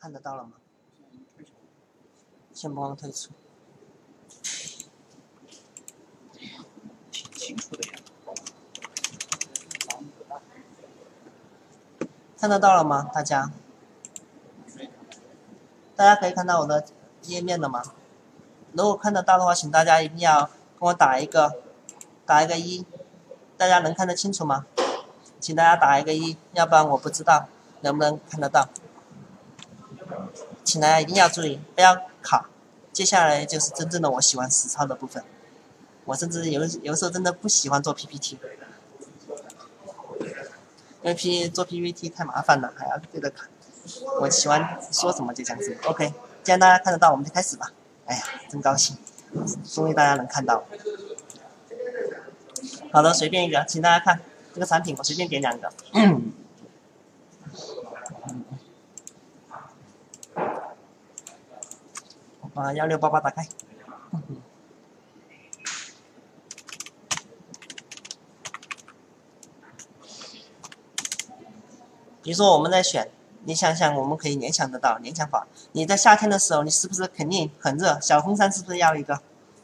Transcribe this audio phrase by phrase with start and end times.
[0.00, 0.52] 看得到了吗？
[2.54, 3.32] 先帮我退出。
[7.10, 7.98] 挺清楚的呀。
[12.38, 13.10] 看得到了吗？
[13.12, 13.52] 大家？
[15.94, 16.86] 大家可以看到我的
[17.24, 17.82] 页面了吗？
[18.72, 20.46] 如果看得到的话，请大家一定要
[20.78, 21.60] 跟我打一个，
[22.24, 22.86] 打一个一。
[23.58, 24.64] 大家能看得清楚吗？
[25.38, 27.48] 请大家打一个一，要不然我不知道
[27.82, 28.70] 能不能看得到。
[30.70, 32.48] 请大家一定要注意，不要卡。
[32.92, 35.24] 接下来就是真正的我喜欢实操的部分。
[36.04, 38.38] 我甚至有有时候真的不喜欢做 PPT，
[40.20, 40.28] 因
[41.02, 43.48] 为 P 做 PPT 太麻烦了，还要对着看。
[44.20, 45.76] 我喜欢说什么就讲什么。
[45.86, 46.14] OK，
[46.44, 47.72] 既然大家看得到，我们就开始吧。
[48.06, 48.96] 哎呀，真高兴，
[49.64, 50.64] 终于大家能看到。
[52.92, 54.20] 好的，随便一个，请大家看
[54.54, 55.72] 这个产品，我随便点两个。
[62.60, 63.48] 把幺六八八打开。
[72.22, 73.08] 比如说我们在选，
[73.44, 75.46] 你想想，我们可以联想得到联想法。
[75.72, 77.98] 你在夏天的时候，你是不是肯定很热？
[77.98, 79.20] 小风扇是不是要一个？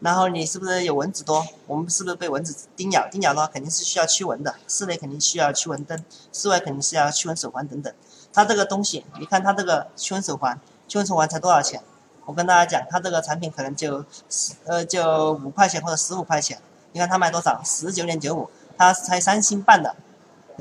[0.00, 1.46] 然后你是不是有蚊子多？
[1.66, 3.06] 我们是不是被蚊子叮咬？
[3.10, 7.92] 叮咬的话肯定是需要驱蚊的，室内肯定需要驱蚊灯，室外肯定是要驱蚊手环等等。
[8.32, 11.82] 它这个东西，你看它这个驱蚊手环，驱蚊手环才多少钱？
[12.28, 16.60] 我跟大家讲，他这个产品可能就十呃就五块钱或者十五块钱。
[16.92, 17.62] 你看他卖多少？
[17.64, 19.96] 十九点九五，他才三星半的，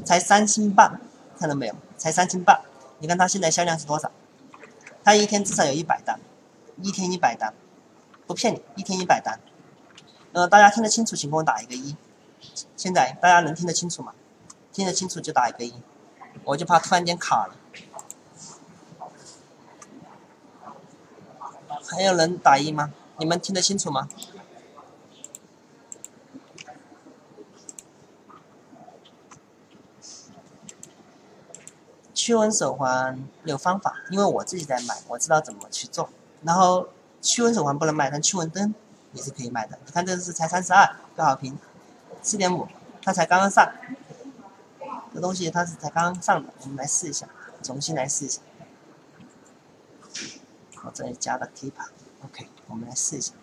[0.06, 0.98] 才三星半。
[1.38, 1.76] 看到没有？
[1.98, 2.62] 才三星半，
[3.00, 4.10] 你看他现在销量是多少？
[5.04, 6.18] 他一天至少有一百单，
[6.82, 7.54] 一天一百单，
[8.26, 9.38] 不骗你，一天一百单。
[10.32, 11.98] 呃，大家听得清楚，请给我打一个一。
[12.78, 14.14] 现在大家能听得清楚吗？
[14.72, 15.74] 听得清楚就打一个一，
[16.46, 17.57] 我就怕突然间卡了。
[21.90, 22.94] 还有人打一吗？
[23.18, 24.08] 你们听得清楚吗？
[32.14, 36.10] 驱蚊手环有方法，因为我自己在卖，我知道怎么去做。
[36.44, 36.90] 然后
[37.22, 38.76] 驱蚊手环不能卖，但驱蚊灯
[39.14, 39.80] 也是可以卖的。
[39.86, 41.58] 你看这是才三十二个好评，
[42.22, 42.68] 四点五，
[43.02, 43.72] 它才刚刚上。
[45.14, 47.28] 这东西它是才刚刚上的，我们来试一下，
[47.64, 48.42] 重新来试一下。
[50.98, 53.34] 我这里加了 keep，OK，我们来试一下。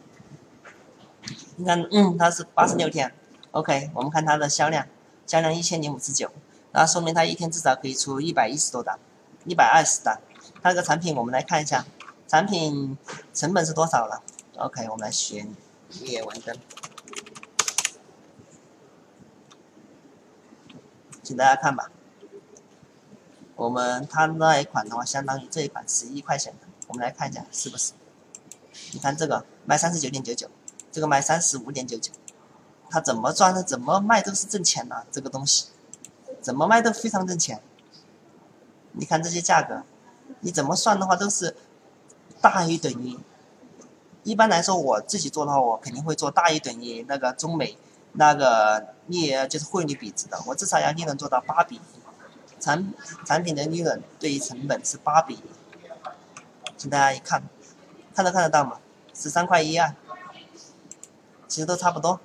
[1.55, 3.15] 你看，嗯，它是八十六天
[3.53, 4.89] ，OK，我们看它的销量，
[5.25, 6.33] 销量一千零五十九。
[6.73, 8.99] 那说明它一天至少可以出一百一十多单，
[9.45, 10.21] 一百二十单。
[10.61, 11.87] 它这个产品我们来看一下，
[12.27, 12.99] 产品
[13.33, 14.21] 成本是多少了
[14.57, 15.55] ？OK，我们来选
[16.03, 16.57] 灭蚊灯，
[21.23, 21.89] 请大家看吧。
[23.55, 26.53] 我们它那一款的话，相当于这一款十一块钱，
[26.95, 27.93] 我们来看一下是不是？
[28.93, 30.49] 你看这个卖三十九点九九，
[30.93, 32.13] 这个卖三十五点九九，
[32.89, 33.65] 它怎么赚的？
[33.65, 35.67] 怎么卖都是挣钱的这个东西。
[36.41, 37.61] 怎么卖都非常挣钱。
[38.93, 39.83] 你看这些价格，
[40.39, 41.57] 你怎么算的话都是
[42.41, 43.19] 大于等于。
[44.23, 47.77] 一般来说，我自己做的话，我肯定会做大于等于那个中美
[48.13, 51.81] 那个利就是汇率比值的，我至少要利润做到八比，
[52.61, 52.95] 产
[53.27, 55.43] 产品的利润对于成本是八比。
[56.85, 57.43] 请大家一看，
[58.15, 58.79] 看得看得到吗？
[59.15, 59.95] 十三块一啊，
[61.49, 62.21] 其实都差不多，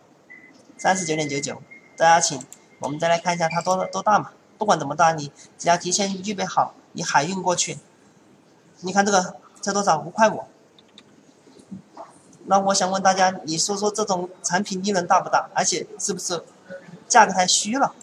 [0.78, 1.62] 三十九点九九，
[1.96, 2.46] 大家请。
[2.80, 4.34] 我们再来看一下它多多大嘛？
[4.58, 7.78] 不管怎么大，你只要提前预备好，你海运过去。
[8.81, 9.97] 你看这个才多少？
[10.02, 10.44] 五块五。
[12.44, 15.50] 那我想问大家，你说说这种产品利润大不大？
[15.53, 16.44] 而且是不是
[17.08, 17.96] 价格太虚了？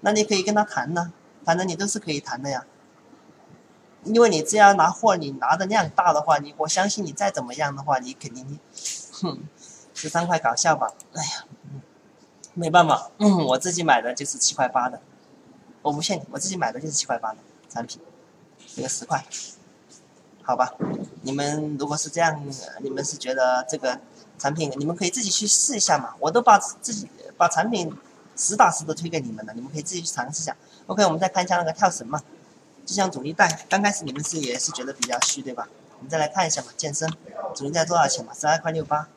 [0.00, 1.12] 那你可以跟他谈呢，
[1.44, 2.64] 反正你都是可以谈的呀。
[4.06, 8.58] 因为你只要拿货，你拿的量大的话，你我相信你再怎么样的话，你肯定，
[9.12, 9.40] 哼。
[9.98, 10.92] 十三块搞笑吧？
[11.14, 11.46] 哎呀，
[12.52, 15.00] 没办法，嗯我自己买的就是七块八的，
[15.80, 17.38] 我不骗你，我自己买的就是七块八的
[17.70, 17.98] 产品，
[18.74, 19.24] 这个十块，
[20.42, 20.74] 好吧？
[21.22, 22.46] 你们如果是这样，
[22.82, 23.98] 你们是觉得这个
[24.38, 26.14] 产品，你们可以自己去试一下嘛？
[26.20, 27.90] 我都把自己把产品
[28.36, 30.54] 实打实的推给你们了，你们可以自己去尝试一下。
[30.88, 32.22] OK，我们再看一下那个跳绳嘛，
[32.86, 35.68] 就像阻力带，刚开始你们是也是觉得比较虚对吧？
[35.98, 37.12] 我们再来看一下嘛，健身
[37.54, 38.32] 阻力带多少钱嘛？
[38.32, 39.08] 十二块六八。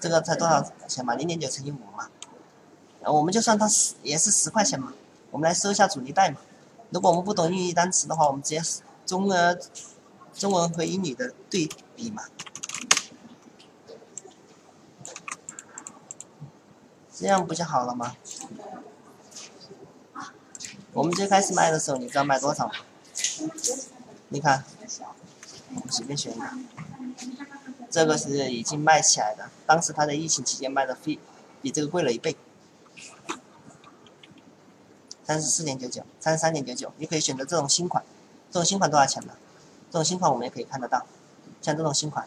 [0.00, 1.14] 这个才多少钱嘛？
[1.14, 2.08] 零点九乘以五嘛，
[3.04, 4.92] 我们就算它十也是十块钱嘛。
[5.30, 6.38] 我们来搜一下阻力带嘛。
[6.90, 8.60] 如果我们不懂英语单词的话，我们直接
[9.06, 9.56] 中呃
[10.34, 12.24] 中文和英语的对比嘛。
[17.14, 18.16] 这样不就好了吗？
[20.92, 22.72] 我们最开始卖的时候，你知道卖多少吗？
[24.28, 24.64] 你看，
[25.90, 26.46] 随便选一个，
[27.90, 31.18] 这个是已经卖起来的，当时他在疫情期间卖的费
[31.60, 32.36] 比这个贵了一倍，
[35.24, 38.04] 三十四点九九，三十三点九九，你可以选择这种新款，
[38.50, 39.34] 这种新款多少钱呢？
[39.90, 41.06] 这种新款我们也可以看得到，
[41.60, 42.26] 像这种新款。